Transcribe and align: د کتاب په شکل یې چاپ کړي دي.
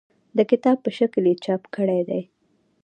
د 0.37 0.39
کتاب 0.51 0.77
په 0.85 0.89
شکل 0.97 1.23
یې 1.29 1.35
چاپ 1.45 1.63
کړي 1.75 1.99
دي. 2.09 2.21